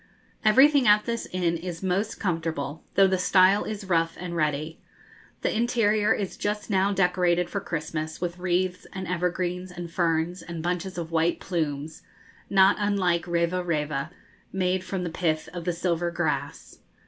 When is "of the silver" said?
15.53-16.09